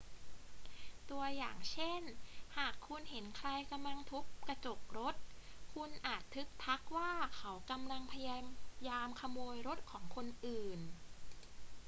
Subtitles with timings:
[1.09, 2.01] ตัวอย่างเช่น
[2.57, 5.15] หากคุณเห็นใครกำลังทุบกระจกรถ
[5.73, 8.37] คุณอาจทึกทักว่าเขากำลังพยา
[8.89, 10.79] ยามขโมยรถของคนอื่น